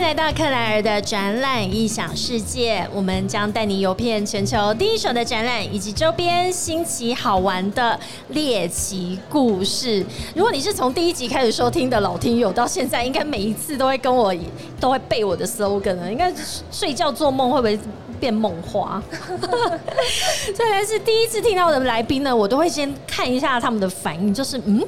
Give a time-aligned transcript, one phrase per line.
[0.00, 10.02] 迎来到克莱尔的展览异想世界，我们将带你游遍全球第一手的展览以及周边新奇好玩的猎奇故事。
[10.34, 14.34] 如果你是从第一集开始收听的老听友，到现在应该每一次都会跟我
[14.80, 16.32] 都会背我的 slogan 了，应该
[16.72, 17.78] 睡觉做梦会不会
[18.18, 19.02] 变梦话？
[20.56, 24.82] 再来是第一次听到的来宾呢，我都会先看一下他们的反应，就是嗯。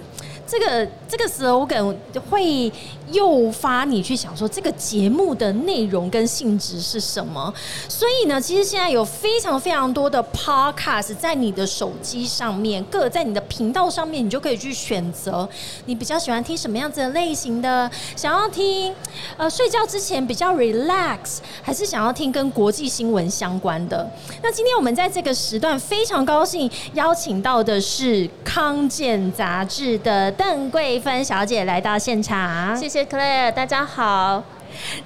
[0.45, 1.95] 这个这个 slogan
[2.29, 2.71] 会
[3.13, 7.53] 诱发你去想说，这个节目的内容跟性质是什么？
[7.89, 15.49] 所以呢，其实现在有非常非常多的 podcast 在你的手机上面，各在你的频道上面，你就可以去选择
[15.87, 17.91] 你比较喜欢听什么样子的类型的。
[18.17, 18.95] 想要听
[19.37, 24.11] 呃睡觉之前比较 relax，还是想要听跟国际新闻相关的？
[24.43, 30.33] 那今天我们在这个时段非常高兴邀请到的是康健杂志的。
[30.33, 34.43] 邓桂芬小姐来到现场，谢谢 Claire，大家好。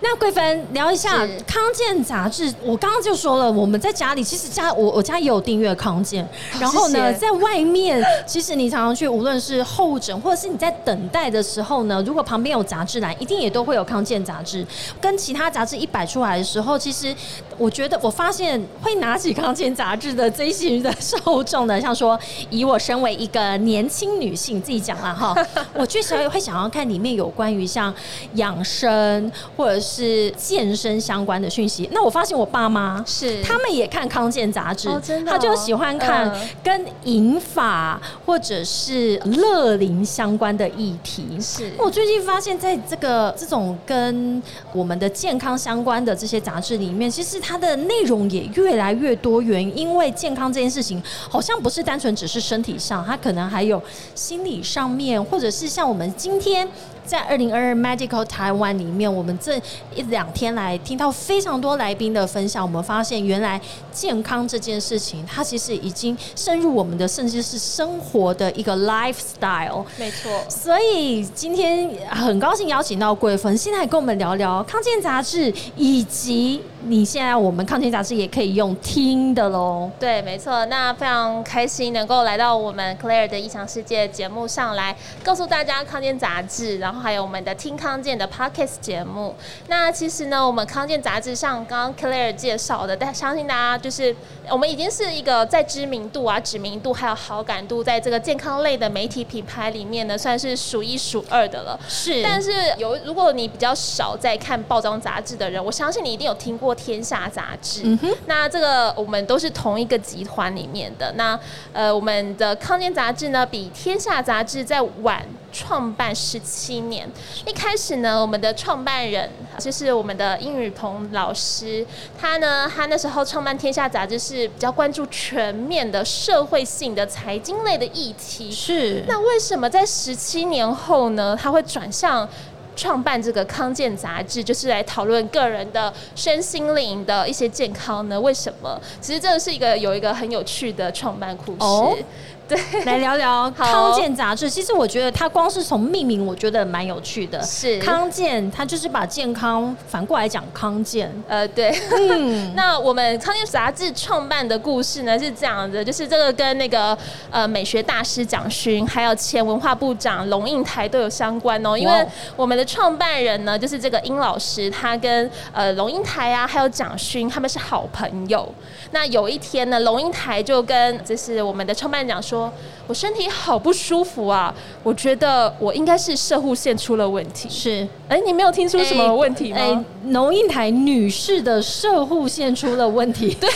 [0.00, 2.52] 那桂芬聊一下康健杂志。
[2.62, 6.26] 我刚刚就说了，我们在家里其实家我我家也有订阅康健。
[6.60, 14.66] 然后呢，在外面其实你常常去，无论是候诊或者是你在等待的时候呢，如果旁边有杂志栏，一定也都会有康健杂志。
[15.00, 17.14] 跟其他杂志一摆出来的时候，其实
[17.56, 22.18] 我觉得我发现会拿起康健杂志的这一群的受众呢，像说
[22.50, 25.34] 以我身为一个年轻女性自己讲了哈，
[25.74, 27.92] 我确实会想要看里面有关于像
[28.34, 29.30] 养生。
[29.56, 33.42] 或者是健身相关的讯息，那我发现我爸妈是。
[33.42, 34.88] 他们也看康健杂志，
[35.24, 36.30] 他就喜欢看
[36.62, 41.40] 跟银发或者是乐龄相关的议题。
[41.40, 41.72] 是。
[41.78, 49.40] 我最近发现，在这个这种跟我们的健康相关的这些杂志里面，其实它的内容也越来越多。
[49.40, 53.80] 元，因为健康这件事情好像不是单纯只是身体上，它可能还有
[54.14, 56.68] 心理上面，或者是像我们今天。
[57.06, 59.56] 在二零二二 Medical Taiwan 里面，我们这
[59.94, 63.60] 一两天来听到非常多来宾的分享，我们发现原来
[63.92, 69.84] 健康这件事情，它其实已经深入我们的，甚至是生活的一个 lifestyle。
[69.96, 70.30] 没错。
[70.48, 79.90] 所以今天很高兴邀请到桂芬，现在跟我们聊聊康健杂志，以及你现在我们康健杂志也可以用听的喽。
[79.98, 80.66] 对，没错。
[80.66, 87.06] 那非常开心能够来到我们 Claire 的异想世界节目上来，告诉大家康健杂志，然后。
[87.06, 89.32] 还有我们的听康健的 podcast 节目。
[89.68, 94.16] 那其实呢，我们康健杂志上刚刚 Claire 介绍的，但相信大家就是
[94.50, 101.78] 我们已经是一个在知名度啊、知名度还有好感度，在这个健康类的媒体品牌里面呢，算是数一数二的了。
[101.86, 107.98] 是，但是有如果你比较少在看报章杂志的人，我相信你一定有听过天下杂志。
[108.26, 111.12] 那这个我们都是同一个集团里面的。
[111.16, 111.38] 那
[111.72, 115.26] 呃，我们的康健杂志呢，比天下杂志在晚。
[115.52, 117.10] 创办十七年，
[117.46, 121.86] 一开始呢，我们的创办人就是我们的英语鹏老师，
[122.20, 128.52] 他呢，他那时候创办天下杂志是比较关注全面的社会性的财经类的议题。
[128.52, 132.28] 是，那为什么在十七年后呢，他会转向
[132.76, 138.20] 创办这个康健杂志，就是来讨论个人的身心灵的一些健康呢？
[138.20, 138.80] 为什么？
[139.00, 142.04] 其实这个是一个有一个很有趣的创办故事。
[142.48, 144.48] 对，来聊聊康健杂志。
[144.48, 147.42] 其实我觉得它光是从命名，我觉得蛮有趣的。
[147.42, 151.12] 是康健，它就是把健康反过来讲康健。
[151.26, 151.76] 呃，对。
[151.98, 156.96] 嗯， 那我们康健杂志创办的故事呢是这样的，就是这个跟那个
[157.32, 161.76] 呃美学大师蒋勋，还有前文化部长龙应台都有相关哦。
[161.76, 168.48] 因为我们的创办人呢，就是这个殷老师，他跟呃龙应台啊，还有蒋勋他们是好朋友。
[168.92, 172.35] 那有一天呢，龙应台就跟就是我们的创办人讲说。
[172.36, 172.52] 说
[172.86, 174.54] 我身体好不舒服啊！
[174.84, 177.48] 我觉得我应该是射护线出了问题。
[177.50, 179.58] 是，哎，你没有听出什么问题吗？
[179.58, 183.34] 哎农印台女士的射护线出了问题。
[183.40, 183.50] 对，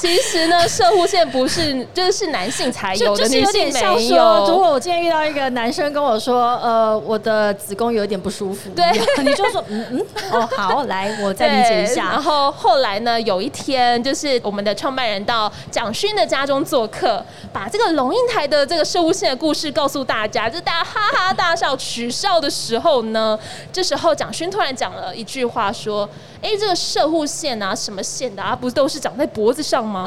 [0.00, 8.86] 其实呢，射护线不是就是男性才有的，就是有点像说，如果我今天遇到一个男生跟我说，呃，我的子宫有点不舒服，对，
[9.22, 12.08] 你就说，嗯嗯，哦，好，来，我再理解一下。
[12.16, 17.95] 然后后来呢，有一天，就是我们的创办人到蒋勋的家中做客，把这个。
[17.96, 23.38] 龙应台的这个射物线的故事告诉大家，就是大家哈哈大笑取笑的时候呢，
[23.72, 26.08] 这时候蒋勋突然讲了一句话说。
[26.42, 28.54] 哎，这个射护线啊，什么线的啊？
[28.54, 30.06] 不都是长在脖子上吗？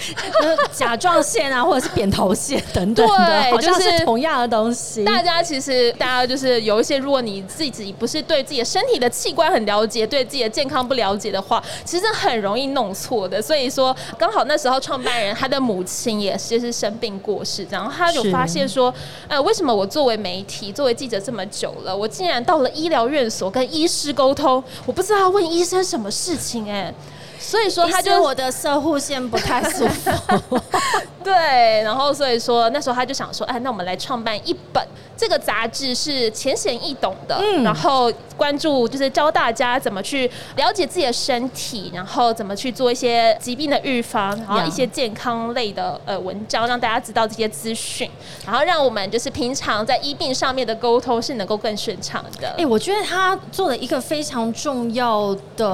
[0.72, 5.04] 甲状腺啊，或者是扁桃腺等等的，就是同样的东西。
[5.04, 13.42] 大家其实，大家就是有一些，如果你自己不是对自己的身体的器官很了解，对自己的健康不了解的话，其实很容易弄错的。
[13.42, 17.07] 所以说，刚好那时候创办人他的母亲也是是生病。
[17.08, 18.92] 病过世，然后他有发现说，
[19.28, 26.92] 呃，为什么我作为媒体、作为记者这么久了，我竟然到了医疗院所跟医师沟通，我不知道问医生什么事情哎。
[27.38, 30.60] 所以说，他就我的射护线不太舒服。
[31.22, 34.82] 对，然后所以说那时候他就想说，哎，那我们来创办一本
[35.16, 48.10] 这个杂志，是浅显易懂的，然后关注就是教大家怎么去了解自己的身体，然后怎么去做一些疾病的预防，然后一些健康类的呃文章，让大家知道这些资讯，
[48.46, 52.54] 然后让我们就是平常在医病上面的沟通是能够更顺畅的。
[52.56, 55.66] 哎，我觉得他做了一个非常重要的，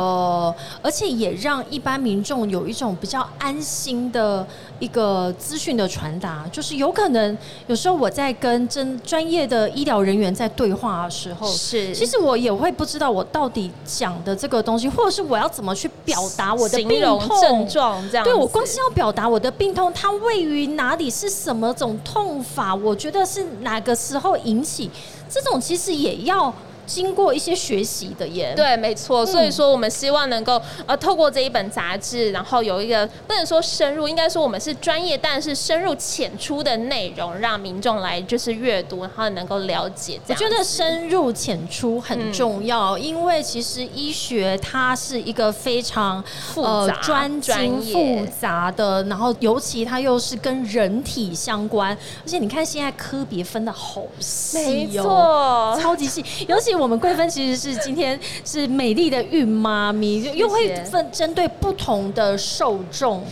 [0.83, 4.47] 而且也让一般民众有一种比较安心的
[4.79, 5.35] 一个。
[5.45, 7.37] 资讯的传达，就是有可能
[7.67, 18.25] 有时候我在跟真专业的医疗人员在对话的时候，是其实我也会不知道我到底讲的这个东西，或者是我要怎么去表达我的病痛症状这样。
[18.25, 24.91] 对我光是要表达我的病痛，它位于哪里，是什么种痛法，我觉得是哪个时候引起，
[25.29, 26.53] 这种其实也要。
[26.87, 29.25] 经过一些学习的耶，对，没错。
[29.25, 40.21] 所以说，我们希望能够呃，透过这一本杂志，然后有一个不能说深入，应该说我们是专业，但是深入浅出的内容，让民众来就是阅读，然后能够了解。
[40.29, 46.23] 我觉得深入浅出很重要，因为其实医学它是一个非常
[46.53, 56.74] 复杂、专精、复杂的，然后尤其它又是跟人体相关，而且你看现在科别分的好细哦，超级细，尤其。
[56.75, 63.25] 我们贵芬其实是今天是美丽的孕妈咪，又会分针对不同的受众，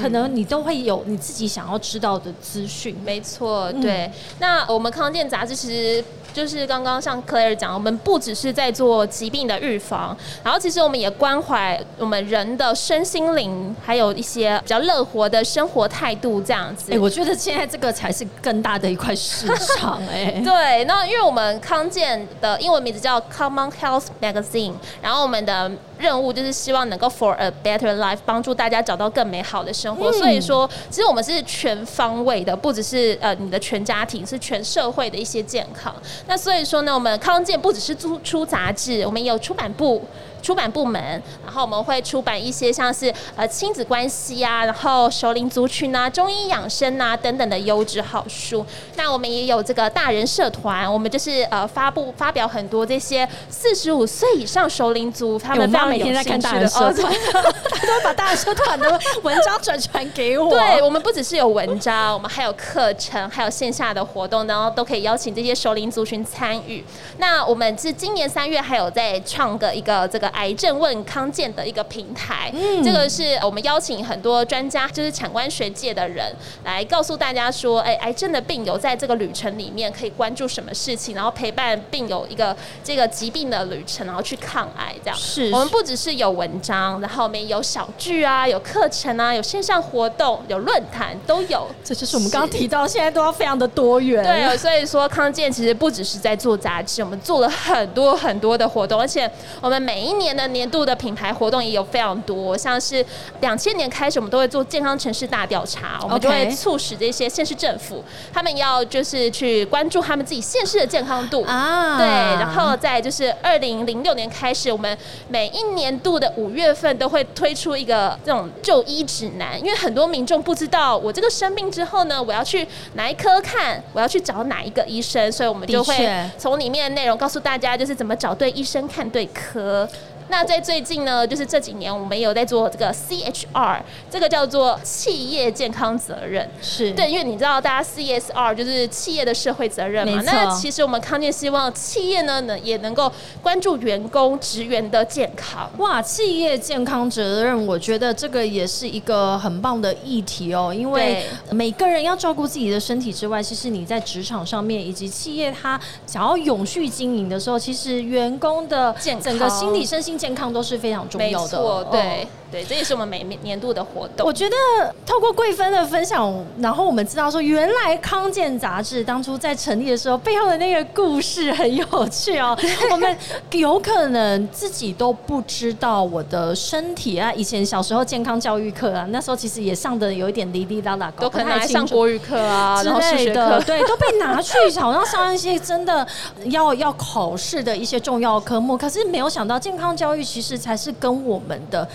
[0.00, 2.96] 可能你都会有你自己想要知道的资讯。
[3.04, 4.10] 没错，对。
[4.38, 6.04] 那我们康健杂志其实。
[6.38, 16.92] 就是刚刚像 Claire 讲，我们不只是在做疾病的预防，然后其实我们也关怀我们人的身心灵，还有一些比较乐活的生活态度这样子。
[16.92, 20.30] 哎，我觉得现在这个才是更大的一块市场哎。
[20.46, 25.68] 对，那因为我们康健的英文名字叫 Common Health Magazine，然后我们的。
[25.98, 30.12] 任务就是希望能够 for a better life，帮助大家找到更美好的生活。
[30.12, 35.94] 所以说，其实我们是全方位的，不只是呃你的全家庭，是全社会的一些健康。
[36.26, 40.02] 那所以说呢，我们康健不只是出出杂志，我们也有出版部。
[40.42, 41.02] 出版部门，
[41.44, 48.64] 然后我们会出版一些像是呃亲子关系啊，然后熟龄族群啊、中医养生啊等等的优质好书。
[48.96, 57.42] 那我们也有这个大人社团，我们就是呃发布发表很多这些四十五岁以上熟龄族他们非常每天在看大人社团，他
[57.86, 60.50] 都会把大人社团的文章转传给我。
[60.54, 66.84] 对，我们不只是有文章，我们还有课程，还有线下的活动，然后都可以邀请这些熟龄族群参与。
[67.18, 70.27] 那我们是今年三月还有在创个一个这个。
[70.28, 76.34] 癌症问康健的一个平台，嗯这个是我们邀请很多专家，就是产官学界的人
[76.64, 84.94] 来告诉大家说，哎，癌症的病友在这个旅程里面可以关注什么事情，然后陪伴病友一个这个疾病的旅程，然后去抗癌。
[85.04, 91.66] 这样，是我们不只是有文章，然后我们有小剧啊，有课程啊，有线上活动，有论坛都有。
[91.84, 94.24] 这就是我们刚刚提到，现在都要非常的多元。
[94.24, 103.04] 对，所以说康健其实不只是在做杂志，我们做了很多很多的活动，而且我们每一年的年度的品牌活动也有非常多，像是
[103.40, 111.96] 两千年开始，我们都会做健康城市大调查，我们就会促使这些县市政府，他们要就是去关注他们自己县市的健康度啊。
[111.96, 114.96] 对，然后在就是二零零六年开始，我们
[115.28, 129.88] 每一年度的五月份都会推出一个这种就医指南，因为很多民众不知道我这个生病之后呢，我要去哪一科看，我要去找哪一个医生，所以我们就会从里面的内容告诉大家，就是怎么找对医生、看对科。
[130.30, 133.80] 那在最近呢，就是这几年我们有在做这个 CHR，
[134.10, 140.20] 这个叫做企业健康责任，是对，因为你知道大家 CSR 就是企业的社会责任嘛。
[140.26, 143.10] 那其实我们康健希望企业呢，能也能够
[143.42, 145.70] 关注员工职员的健康。
[145.78, 150.74] 哇，企业健康责任，我觉得这个也是一个很棒的议题哦。
[150.76, 160.17] 因为每个人要照顾自己的身体之外，其实你在职场上面以及企业它想要永续经营的时候，其实员工的健整个心理身心。
[160.18, 161.46] 健康都是非常重要
[161.84, 162.26] 的，对。
[162.50, 164.26] 对，这也是我们每年度的活动。
[164.26, 164.56] 我觉得
[165.04, 172.56] 透过贵芬的分享，然后我们知道说，原来康健杂志当初在成立的时候，背后的那个故事很有趣哦。
[172.90, 173.16] 我们
[173.52, 186.06] 有可能自己都不知道我的身体啊，以前小时候健康教育课啊，那时候其实也上的有一点滴滴答答，都可能还上国语课啊之类的，对，都被拿去好像上一些真的
[186.46, 188.74] 要要考试的一些重要科目。
[188.74, 191.86] 可是没有想到，健康教育其实才是跟我们的。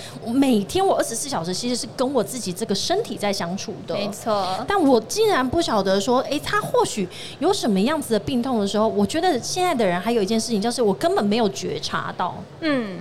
[0.43, 4.45] 每天我二十四小时其实是跟我自己这个身体在相处的，没错。
[4.67, 7.07] 但我竟然不晓得说，哎，他或许
[7.39, 12.35] 有什么样子的病痛的时候，我觉得现在的人还有一件事情，就是我根本没有觉察到。
[12.59, 12.99] 嗯，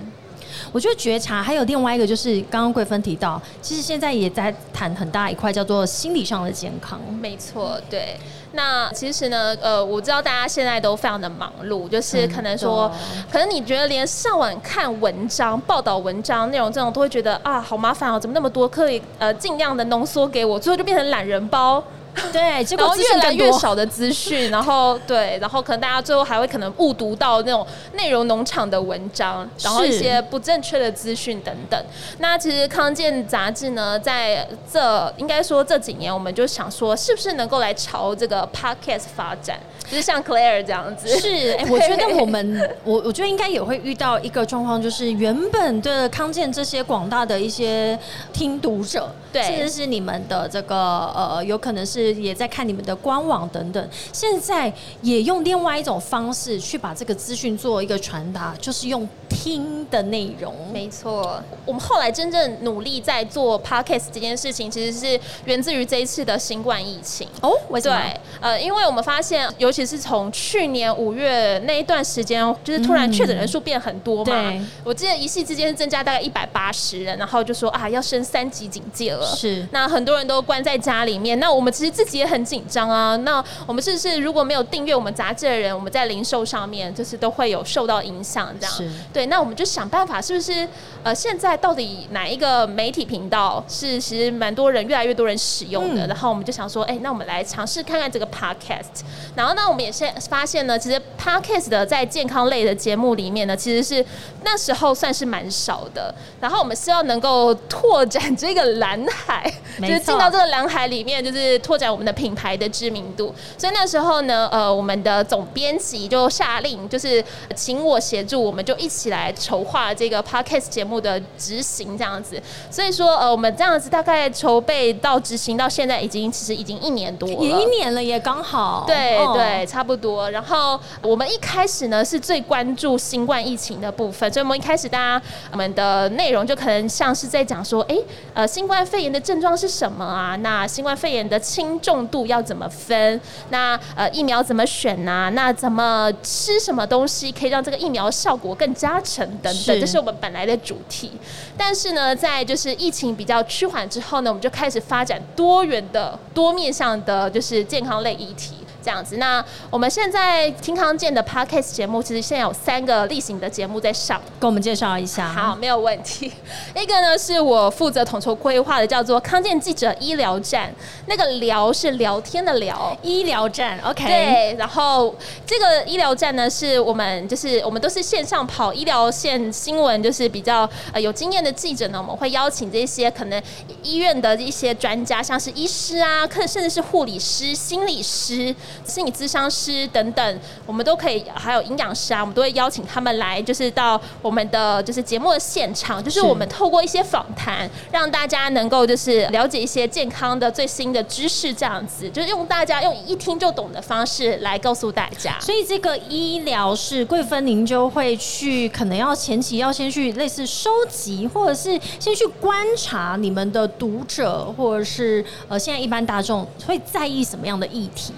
[0.71, 6.97] 我觉得觉察还有另外一个，就是刚刚桂芬提到，其实现在也在谈很大一块叫做心理上的健康。
[7.21, 8.15] 没错，对。
[8.55, 12.91] 那其实呢，呃，我知道大家现在都非常的忙碌，就是可能说，
[13.31, 21.83] 可能你觉得连上网看文章、报道文章内容这种，都会觉得啊，好麻烦哦，怎么那么多，可以呃尽量的浓缩给我，最后就变成懒人包。
[22.31, 22.41] 对，
[22.77, 31.85] 然后越来越少的资讯，然后对，然后可能大家最后还会可能误读到那种内容农场的文章，然后一些不正确的资讯等等。
[32.19, 41.07] 那其实康健杂志呢，在这应该说这几年，我们就想说，是不是能够来朝这个 podcast 发展，就是像 Claire 这样子。
[41.07, 47.97] 是，哎，我觉得我们，我我觉得应该也会遇到一个状况，就是原本的康健这些广大的一些
[48.31, 50.75] 听读者，对，甚至是你们的这个
[51.15, 52.02] 呃，有可能是。
[52.11, 60.53] 也在看你们的官网等等，现在也用另外一种方式去把这个资讯做一个传达，就是用听的内容。
[60.73, 67.27] 没错，我们后来真正努力在做 podcast 这件事情，其实是源自于这一次的新冠疫情。
[67.41, 67.97] 哦，为什么？
[68.41, 74.53] 呃，因为我们发现，尤其是从去年五月那一段时间，就是突然确诊人数变很多嘛。
[74.83, 79.25] 我记得一夕之间增加大概一百八十人，然后就说啊，要升三级警戒了。
[79.35, 81.39] 是，那很多人都关在家里面。
[81.39, 81.92] 那我们其实。
[81.93, 83.15] 自己也很紧张啊。
[83.17, 88.53] 那我们是不是如果没有订阅我们杂志的人，我们在零售上面就是都会有受到影响？
[88.59, 89.27] 这样对。
[89.27, 90.67] 那我们就想办法，是不是
[91.03, 96.07] 呃，现在到底哪一个媒体频道是其实蛮多人越来越多人使用的？
[96.07, 99.03] 然后我们就想说，哎，那我们来尝试看看这个 podcast。
[99.35, 104.03] 然后呢，我们也现发现呢，其实 podcast 的在健康类的节目里面呢，其实是
[104.43, 106.13] 那时候算是蛮少的。
[106.41, 111.82] 然后我们希望能够拓展这个蓝海，就是进到这个蓝海里面，就是拓展。
[111.83, 117.21] 在我们的品牌的知名度，所以那时候呢，呃，我们的总编辑就下令，就是
[117.53, 122.41] 请我协助，我们就一起来筹划这个 podcast 节目的执行，这样子。
[122.71, 128.85] 所以说，呃，我们这样子大概筹备到执行到现在，已经其实已经一年多，也一年了，也刚好。
[128.87, 130.31] 对对，差不多。
[130.31, 135.21] 然后我们一开始呢是最关注新冠疫情的部分，所以我们一开始大家
[135.51, 137.97] 我们的内容就可能像是在讲说，哎，
[138.33, 140.37] 呃，新冠肺炎的症状是什么啊？
[140.37, 143.19] 那新冠肺炎的轻重度要怎么分？
[143.49, 145.29] 那呃疫苗怎么选呢？
[145.33, 149.25] 那怎么吃什么东西可以让这个疫苗效果更加成？
[149.41, 151.11] 等等，这是我们本来的主题。
[151.57, 158.55] 但是呢，在就是疫情比较趋缓之后呢，我们就开始发展多元的、多面向的，就是健康类议题。
[158.83, 165.29] 这样子，那我们现在听康健的 podcast 节目，其实现在有三个例行的节目在上，跟我们介绍一下。
[165.29, 166.31] 好，没有问题。
[166.75, 170.73] 一个呢是我负责统筹规划的，叫做康健记者医疗站。
[171.07, 173.79] 那个聊是聊天的聊，医疗站。
[173.83, 174.05] OK。
[174.05, 183.41] 对，然后这个医疗站呢，是我们就是我们都是线上跑医疗线新闻，就是比较呃有经验的记者呢，我们会邀请这些可能
[183.81, 188.53] 医院的一些专家，像是医师啊，可甚至是护理师、心理师。
[188.85, 205.37] 心理咨商师等等，我们都可以，还有营养师啊，我们都会邀请他们来，就是到我们的就是节目的现场，就是我们透过一些访谈，让大家能够就是了解一些健康的最新的知识，这样子，就是用大家用一听就懂的方式来告诉大家。
[205.39, 218.13] 所以这个医疗是贵芬，您就会去，可能要前期要先去类似收集，或者是先去观察你们的读者，或者是呃现在一般大众会在意什么样的议题？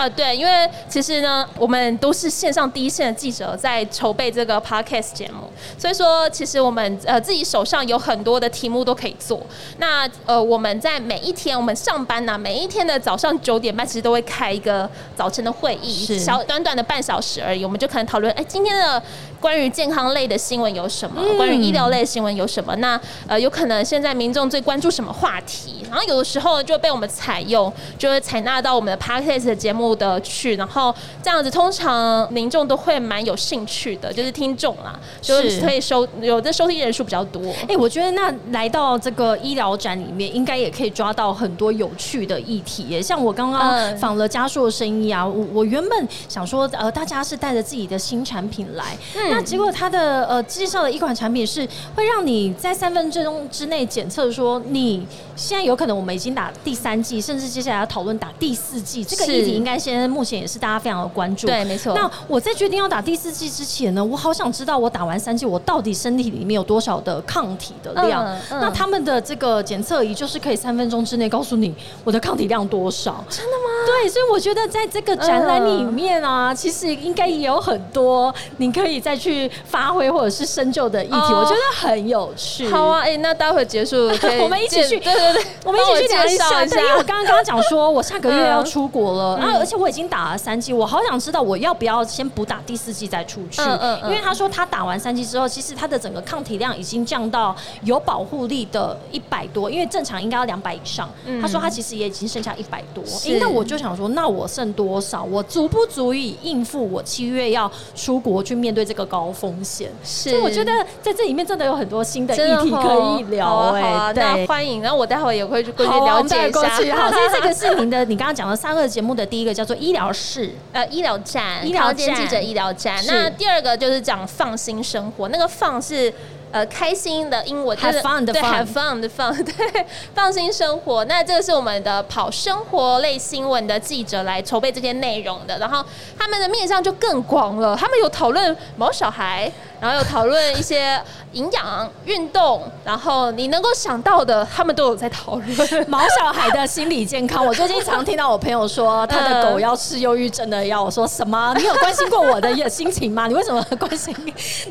[0.00, 9.42] 呃，对，因为其实呢，我们都是线上第一线的记者，在筹备这个 podcast 节目，所以说，其实我们呃自己手上有很多的题目都可以做。
[9.76, 19.02] 那呃，我们在每一天我们上班呢，每一天的早上九点半，其实都会开一个早晨的会议，小短短的半小时而已，我们就可能讨论，哎，今天的
[19.40, 21.22] 关于健康类的新闻有什么？
[21.36, 22.74] 关于医疗类的新闻有什么？
[22.76, 25.84] 那呃，有可能现在民众最关注什么话题？
[25.90, 29.90] 然后有的时候就被我们采用，就会采纳到我们的 podcast 节目。
[30.00, 37.42] 的去，然后这样子，通常民众都会蛮有兴趣的，就是听众啦，就是可以收有的收听人数比较多。
[37.68, 43.02] 哎，我觉得那来到这个医疗展里面，应该也可以抓到很多有趣的议题。
[43.02, 48.96] 像我刚刚访了嘉硕生意啊，我我原本想说，呃，大家是带着自己的新产品来，
[49.30, 55.06] 那结果他的呃介绍的一款产品是会让你在三分钟之内检测说你
[55.36, 61.46] 现在有可能我们已经打第三季，甚至接下来要讨论打第四季，这个议题应该现在目前也是大家非常的关注。
[61.46, 61.94] 对，没错。
[61.94, 68.36] 那我在决定要打第四季之前呢，我好想知道我打完三季我到底身体里面有多少的抗体的量。
[68.50, 73.24] 那他们的这个检测仪就是可以三分钟之内告诉你我的抗体量多少。
[73.30, 73.86] 真的吗？
[73.86, 82.66] 对，所以我觉得在这个展览里面啊，其实应该也有很多你可以再去发挥或者是深究的议题，我觉得很有趣。
[82.68, 84.10] 好啊，哎，那待会结束，
[84.40, 86.66] 我们一起去， 对对对，我们一起去聊一下。
[86.66, 93.60] 对，因为我刚刚刚刚讲说，我下个月要出国了，然后而且我已经打了三剂，我好想知道我要不要先补打第四剂再出去。
[93.60, 94.00] 嗯嗯。
[94.04, 101.08] 因为他说他打完三剂之后，其实他的整个抗体量已经降到有保护力的一百多，因为正常应该要两百以上。
[101.42, 103.04] 他说他其实也已经剩下一百多。
[103.38, 105.22] 那我就想说，那我剩多少？
[105.24, 109.90] 我足不足以应付我七月要出国去面对这个高风险？
[110.04, 113.72] 是，我觉得在这里面真的有很多新的议题可以聊。
[113.74, 114.80] 哎，那欢迎。
[114.80, 116.60] 然后我待会也会去过去了解一下。
[116.96, 122.96] 好， 所以这个是您的，你刚刚讲的三个节目的第一个叫做医疗室，呃，医疗站，医疗站记者医疗站。
[123.06, 126.14] 那第二个就是讲放心生活，那个放是。
[126.52, 131.04] 呃，开心的英文就是对，have fun 的 fun， 对，放心生活。
[131.04, 135.84] 那这个是我们的跑生活类新闻的记者来筹备这些内容的，然后
[136.18, 139.50] 他们的面向就更广了，他们有讨论毛小孩。
[139.80, 141.02] 然后有讨论一些
[141.32, 145.88] 营养、运动，然后你能够想到的，他们都有在讨论。
[145.88, 150.84] 毛小孩的心理健康，我最近常听到我朋友说，他的狗要吃忧郁症的药。
[150.84, 151.54] 我说什么？
[151.56, 153.26] 你有关心过我的心情吗？
[153.26, 154.14] 你为什么关心？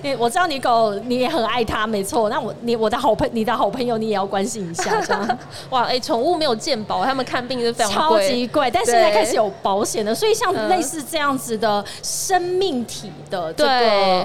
[0.04, 2.30] 你我知道你狗，你也很爱它，没错。
[2.30, 5.40] 那我你我的好朋，你的好朋友，你也要关心一下，这样。
[5.72, 13.72] 哇，哎，宠物没有健保，他们看病是非常超级贵，但现在开始有保险了，所以像类似这样子的生命体的这个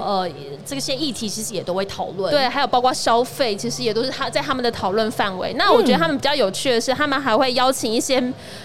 [0.05, 0.29] 呃
[0.65, 0.75] 这。
[0.75, 5.53] 这些议题其实也都会讨论，对，还有包括消费，其实也都是他在他们的讨论范围。
[5.53, 8.21] 那我觉得他们比较有趣的是，他们还会邀请一些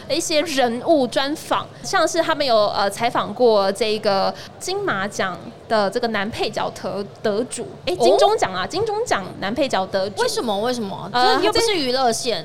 [0.08, 5.38] 一些人物专访，像是他们有呃采访过这个金马奖
[5.70, 10.60] 的这个男配角得得主，哎，金钟奖啊，金钟奖男配角得主，为什么？
[10.60, 11.08] 为什么？
[11.12, 12.44] 呃，又不是娱乐线，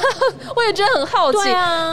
[0.54, 1.38] 我也觉得很好奇。
[1.38, 1.44] 后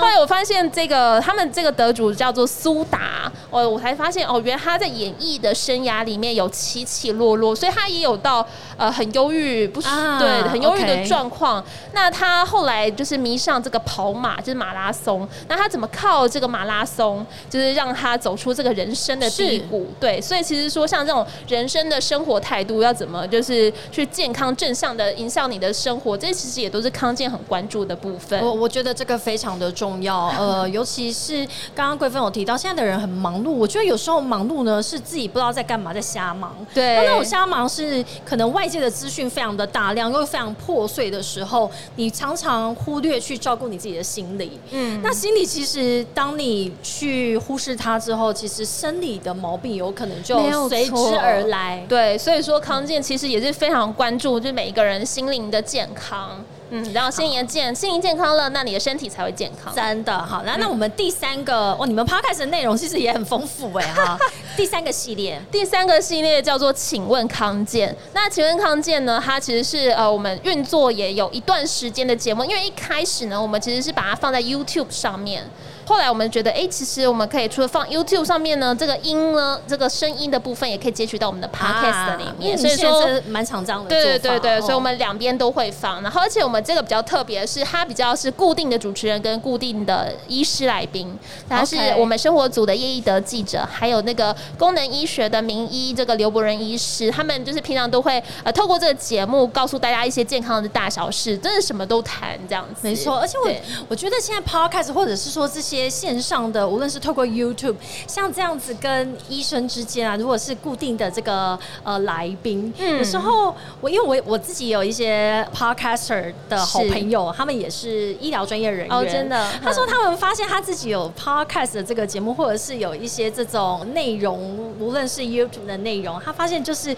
[0.07, 7.13] 来我发现这个他们这个得主叫做苏达，哦我才发现哦，原来他在演艺的生涯里面有起起。
[7.13, 8.43] 落落，所以他也有到
[8.75, 11.63] 呃很忧郁，不是对很忧郁的状况。
[11.91, 15.29] 那他后来就是迷上这个跑马，就是马拉松。
[15.47, 19.85] 那他怎么靠这个马拉松，就是让他走出这个人生的低谷？
[19.99, 28.41] 对，所以其实说像这种人生的生活态度要怎么，就是去健康正向的影响你的生活，这其实也都是康健很关注的部分。
[28.41, 36.55] 我我觉得这个非常的重要，呃， 尤其是刚刚桂芬有提到，现在的人很忙碌，我觉得有时候忙碌呢是自己不知道在干嘛，在瞎忙。
[36.73, 36.95] 对。
[37.03, 44.59] 那种瞎忙是可能外界的资讯非常的大量又非常破碎的时候，你常常忽略去照顾你自己的心理。
[44.71, 51.85] 嗯，那心理其实当你去忽视它之后，其实生理的毛病有可能就随之而来。
[51.87, 56.43] 对，所以说康健其实也是非常关注，就是每一个人心灵的健康。
[56.75, 59.71] 嗯，然后心灵健心灵健康了，那你的身体才会健康。
[59.75, 64.17] 真的好，那那我们第三个哦，你们 podcast 的内容其实也很丰富哎哈。
[64.57, 67.95] 第三个系列，第三个系列叫做“请问康健”。
[68.13, 69.21] 那请问康健呢？
[69.23, 75.43] 它其实是呃我们运作也有一段时间的节目，因为一开始呢，我们其实是把它放在 YouTube 上面。
[75.85, 82.57] 后来我们觉得，哎，其实我们可以除了放 YouTube 上面呢，这个音呢，这个声音的部分也可以截取到我们的 Podcast 里面。
[82.57, 83.89] 所以说蛮常这样的。
[83.89, 86.01] 对对对对，所以我们两边都会放。
[86.01, 91.13] 然后，而且我们这个比较特别的是，它比较是固定的主持人跟固定的医师来宾。
[91.49, 102.79] 他是我们生活组的叶一德记者，还有那个功能医学的名医这个刘伯仁医师，他们就是平常都会呃透过这个节目告诉大家一些健康的大小事，真的什么都谈这样子。
[102.81, 103.51] 没错，而且我
[103.89, 105.72] 我觉得现在 Podcast 或者是说这些。
[105.75, 107.75] 些线上的，无论是透过 YouTube，
[108.07, 112.97] 像这样子跟医生之间啊，如果是固定的这个呃来宾，嗯。
[112.97, 124.39] 有时候我因为我我自己有一些 Podcaster 的好朋友，他们也是医疗专业人员，哦，真的，他说他们发现他自己有 Podcast 的这个节目，或者是有一些这种内容，
[124.79, 126.95] 无论是 YouTube 的内容，他发现就是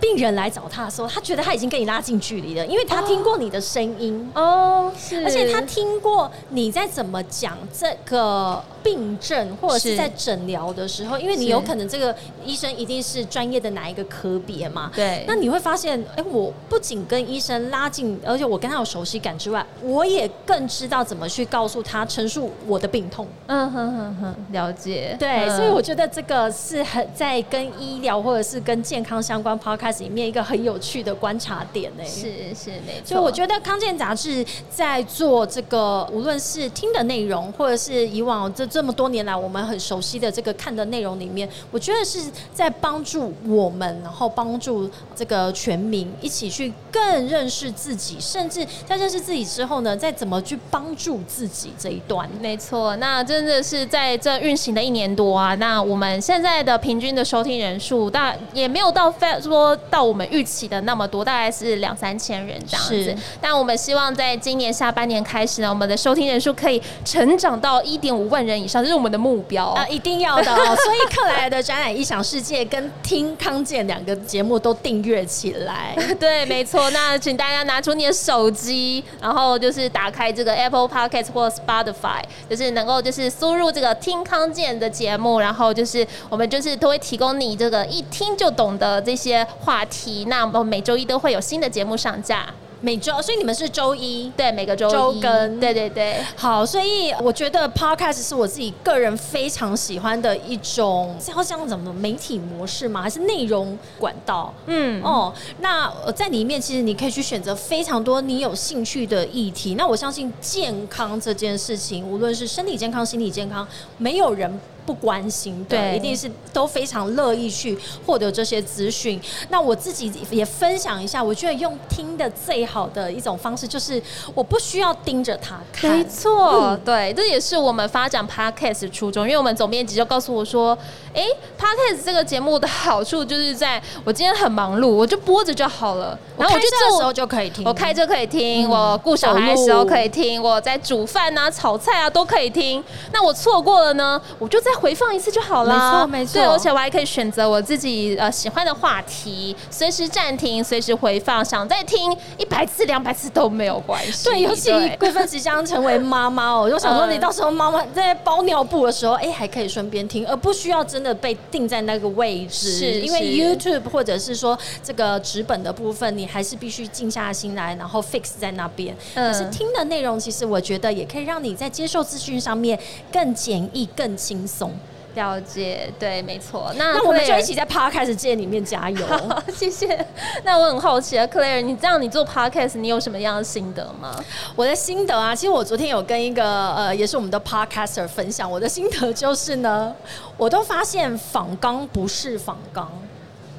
[0.00, 4.30] 病人来找他的时候，他觉得他已经跟你拉近距离了，因为他听过你的声音。
[4.34, 8.17] 哦，是，而且他听过你在怎么讲这个。
[8.18, 14.90] 个病症或者是在诊疗的时候，因为你有可能这个医生一定是专业的哪一个科别嘛？
[14.94, 15.24] 对。
[15.26, 23.26] 那你会发现，哎，我不仅跟医生拉近，而且我跟他有熟悉感之外，我也更知道怎么去告诉他陈述我的病痛。
[23.46, 25.16] 嗯哼哼哼，了解。
[25.18, 33.06] 对，嗯所以我觉得这个是很在跟医疗或者是跟健康相关 podcast 里面一个很有趣的观察点呢、是是没错。
[33.06, 42.20] 所以我觉得康健杂志在做这个，无论是听的内容，或者是以往这这么多年来我们很熟悉的这个看的内容里面，我觉得是
[42.52, 52.28] 在帮助我们，然后帮助这个全民一起去更认识自己，甚至在认识自己之后呢，再怎么去帮助自己这一段。
[52.40, 63.16] 没错，那真的是在这运行的一年多啊，那我们现在的平均的收听人数，大也没有到非说到我们预期的那么多，大概是两三千人这样子是。
[63.40, 69.66] 但我们希望在今年下半年开始呢，我们的收听人数可以成长到一点五万人以上，这是我们的目标。
[69.66, 70.56] 啊，一定要的哦！
[70.76, 75.94] 所以克莱尔的展览异想世界跟听康健两个节目都订阅起来。
[76.18, 76.88] 对，没错。
[76.90, 90.26] 那请大家拿出你的手机，然后就是打开这个 Apple Podcast 或 Spotify，就是能够就是输入这个听康健的节目，然后就是我们就是都会提供你这个一听就懂的这些话题。
[90.28, 92.46] 那我们每周一都会有新的节目上架，
[92.80, 94.30] 每周，所以你们是周一。
[94.36, 96.16] 对，每个周一周更对对对。
[96.36, 103.02] 好，所以我觉得 podcast 是我自己个人非常喜欢的一种，是要像怎么媒体模式吗？
[103.02, 104.52] 还是内容管道？
[104.66, 109.74] 嗯，哦，那呃在里面其实你可以去选择非常多你有兴趣的议题。
[109.74, 114.60] 那我相信健康这件事情，无论是身体健康、心理健康，没有人。
[114.88, 119.20] 不关心的，对一定是都非常乐意去获得这些资讯。
[119.50, 124.02] 那我自己也分享一下，我觉得用听的最好的一种方式，就是
[124.34, 129.24] 我不需要盯着他看，没错，嗯对，这也是我们发展 podcast 的初衷。
[129.24, 130.76] 因为我们总编辑就告诉我说，
[131.12, 131.22] 哎、
[131.58, 142.82] p o d c a s t 这个节目的好处就是在我今天很忙碌，我就播着就好了，然后我就做开车的时候就可以听，我开车可以听，嗯我顾小孩的时候可以听，我在煮饭啊、炒菜啊都可以听。
[143.12, 145.74] 那我错过了呢，我就再回放一次就好了。
[145.74, 154.24] 没错没错对，而且我还可以选择我自己呃喜欢的话题，随时暂停，随时回放，想再听一百次、两百次都没有关系。
[154.30, 162.70] 对，尤其对贵芬即将成为妈妈哦，我就想说，嗯你到时候妈妈在包尿布的时候，哎，还可以顺便听，而不需要真的被定在那个位置。
[162.70, 168.96] 是因为 YouTube 或者是说这个纸本的部分，你还是必须静下心来，然后 fix 在那边。
[169.14, 172.78] 嗯可是听的内容，其实我觉得也可以让你在接受资讯上面
[173.12, 174.67] 更简易、更轻松。
[175.14, 176.70] 了解，对，没错。
[176.76, 179.06] 那那我们就一起在 Podcast 界里面加油。
[179.52, 180.06] 谢谢。
[180.44, 184.14] 那我很好奇啊，Claire，你这样你做 podcast，你有什么样的心得吗？
[184.54, 189.92] 我的心得啊，其实我昨天有跟一个呃，也是我们的 podcaster 分享，我的心得就是呢，
[190.36, 192.88] 我都发现仿钢不是仿纲。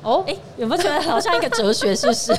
[0.01, 1.95] 哦，哎、有没有觉得好像一个哲学？
[1.95, 2.33] 是不是？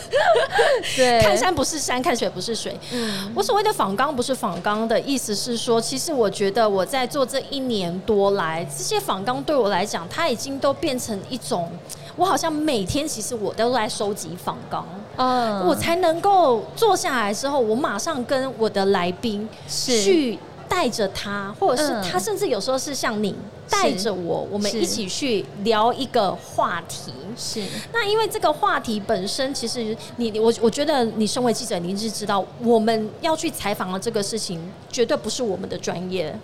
[0.96, 2.78] 对看山不是山，看水不是水。
[2.92, 11.70] 嗯我所谓的仿纲不是仿纲的意思是说，其实我觉得我在做这一年多来，这些仿纲对我来讲，它已经都变成一种，
[12.16, 14.86] 我好像每天其实我都在收集仿纲。
[15.16, 20.38] 嗯我才能够坐下来之后，我马上跟我的来宾是去
[20.70, 23.34] 带着他，或者是嗯他，甚至有时候是像你
[23.68, 27.12] 带着我，我们一起去聊一个话题。
[27.36, 36.38] 是那因为这个话题本身，其实你我我觉得你身为记者，你是知道我们要去采访的这个事情，绝对不是我们的专业。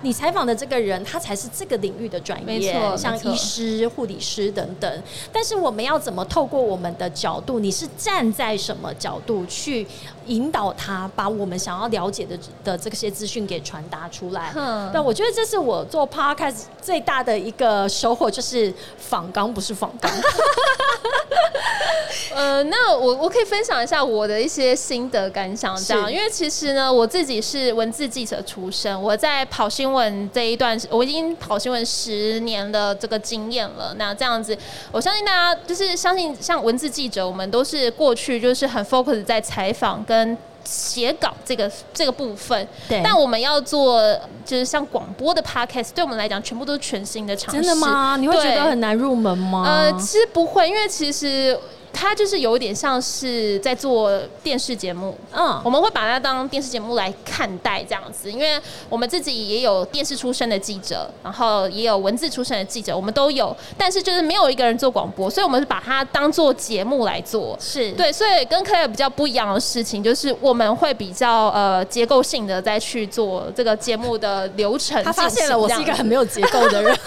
[0.00, 5.02] 你采访的这个人，他才是这个领域的专业，像医师、护理师等等。
[5.32, 9.84] 但是我们要怎么透过我们的角度，你是站在什么角度去
[10.28, 14.52] 引导他，把我们想要了解的的这些资讯给传达出来？
[14.54, 20.10] 嗯对，我觉得这是我做 podcast 最大的一个收获，就是仿纲不是仿纲。
[22.34, 33.92] 呃，那我我可以分享一下我的一些心得感想，这样，因为其实呢，我自己是文字记者出身，我在跑新闻这一段，我已经跑新闻十年的这个经验了。
[33.98, 34.56] 那这样子，
[34.92, 40.17] 我相信大家就是相信，像文字记者，我们都是过去就是很 focus 在采访跟。
[40.64, 44.00] 写稿这个这个部分，对但我们要做
[44.44, 47.62] 就是像广播的 podcast，对我们来讲，全部都是全新的尝试。
[47.62, 48.16] 真的吗？
[48.18, 49.64] 你会觉得很难入门吗？
[49.66, 51.58] 呃，其实不会，因为其实
[51.92, 55.16] 它就是有一点像是在做电视节目。
[55.32, 67.56] 嗯我们会把它当电视节目来看待，这样子，因为我们自己也有电视出身的记者，然后也有文字出身的记者，我们都有，但是就是没有一个人做广播，所以我们是把它当做节目来做。
[67.58, 75.02] 是对，所以跟 Claire 比较不一样的事情，就是我们会比较呃结构性的再去做这个节目的流程。
[75.02, 76.98] 他发现了我是一个很没有有结构的人。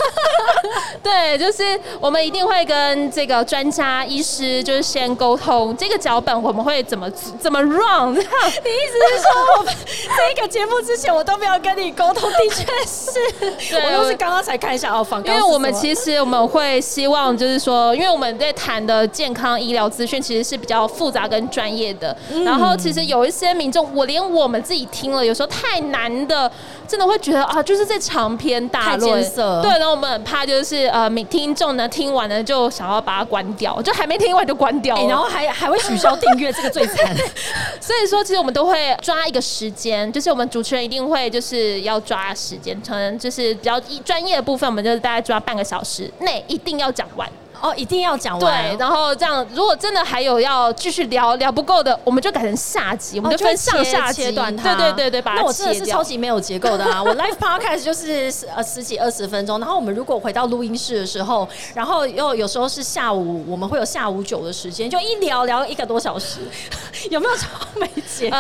[1.04, 8.14] 对，就是我们一定会跟这个专家医师，就是就是先沟通这个脚本我们会怎么怎么 run。
[8.16, 12.32] 你意思是说我们这个节目之前我都没有跟你沟通？
[12.32, 15.22] 的确是，我都是刚刚才看一下哦，访。
[15.26, 26.50] 因为我们其实我们会希望就是说，因为我们在谈的健康医疗资讯其实是比较复杂跟专业的，然后其实有一些民众，我连我们自己听了有时候太难的，
[26.92, 29.24] 真的会觉得啊，就是在长篇大论。
[29.62, 37.16] 对，然后我们很怕就是呃，听众呢听完了就想要把它关掉，就还没听完就关掉，然后还还会取消订阅，这个最惨。
[37.80, 47.26] 所以说，其实我们都会抓一个时间，就是我们主持人一定会就是要抓时间，可能就是比较专业的部分，我们就是大概抓半个小时内一定要讲完。
[47.62, 48.72] 哦，一定要讲完。
[48.72, 54.74] 对，然后这样，如果真的还有要继续聊聊不够的，我们就改成下集，我们就分上下切断它。
[54.76, 57.02] 对对对对，把那我真的是超级没有结构的啊！
[57.02, 66.40] 我 live podcast 就是呃十几二十分钟，然后我们如果回到录音室的时候，然后又有时候是下午，我们会有下午酒的时间，就一聊聊一个多小时，
[67.10, 68.38] 有没有超没结构？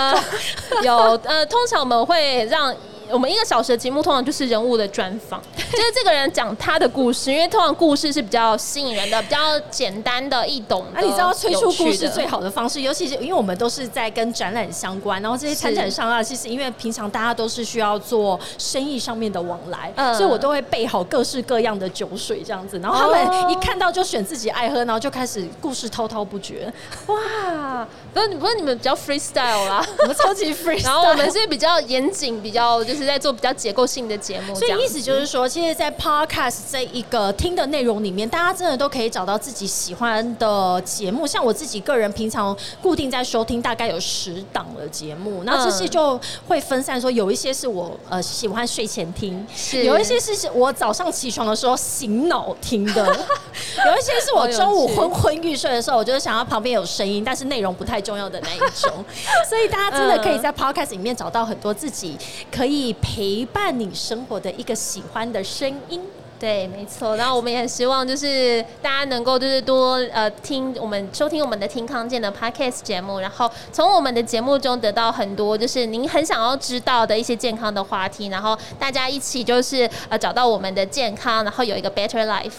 [0.83, 2.75] 有呃，通常我们会让。
[3.11, 10.85] 我们一个小时的节目通常就是人物的专访， 就是这个人讲他的故事，因为通常故事是比较吸引人的，比较简单的易懂。
[10.95, 26.71] 啊，你知道催促故事最好的方式，尤其是因为我们都是在跟展览相关，然后这些参展商啊，其实因为平常大家都是需要做生意上面的往来，所以我都会备好各式各样的酒水这样子，然后他们一看到就选自己爱喝，然后就开始故事滔滔不绝。
[27.07, 33.00] 哇，不是不是你们比较 freestyle 啦，我们超级 freestyle， 然后我们是比较严谨，比较就是。
[33.05, 41.25] 在做比较结构性的节目，所以意思就是说，其实，在 podcast 这一个听的内容里面，大家真的都可以找到自己喜欢的节目。
[41.25, 53.05] 像我自己个人平常固定在收听大概有十档的节目，那这些就会分散，说有一些是我呃喜欢睡前听，是有一些是我早上起床的时候醒脑听的，
[53.85, 58.91] 有一些是我中午昏昏欲睡的时候，我就是想要旁边有声音，但是内容不太重要的那一种。
[59.47, 62.17] 所以大家真的可以在 podcast 里面找到很多自己
[62.51, 62.90] 可以。
[63.01, 66.01] 陪伴你生活的一个喜欢的声音，
[66.39, 67.15] 对，没错。
[67.15, 82.51] 然后我们也很希望，就是大家能够就是多呃听我们收听我们的听康健的 podcast 节目，然后从我们的节目中得到很多就是您很想要知道的一些健康的话题，然后大家一起就是呃找到我们的健康，然后有一个 better life。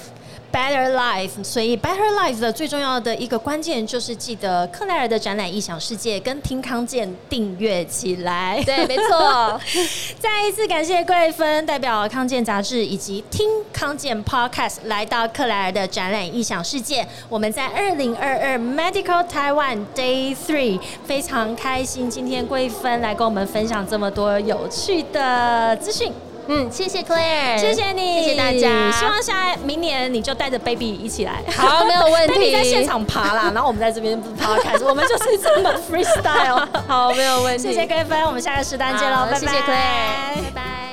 [0.52, 8.62] Better Life，所以 Better Life 的最重要的一个关键就是记得克莱尔的展览异想世界跟听康健订阅起来。
[8.64, 9.58] 对，没错。
[10.20, 17.06] 再一次感谢桂芬代表康健杂志以及听康健 Podcast 来到克莱尔的展览异想世界。
[17.28, 26.12] 我们在二零二二 Medical Taiwan Day Three 非常开心，今天桂芬来跟我们分享这么多有趣的资讯。
[26.48, 28.90] 嗯，谢谢 Claire，谢谢你，谢谢大家。
[28.90, 32.34] 希望下明年你就带着 baby 一起来，好，没有问题。
[32.38, 36.66] baby 在现场爬啦， 然后我们在这边爬开始，我们就是这么 freestyle。
[36.88, 37.62] 好，没有问题。
[37.62, 39.38] 谢谢各位，我们下个时段见喽，拜拜。
[39.38, 40.91] 谢谢 Claire，拜拜。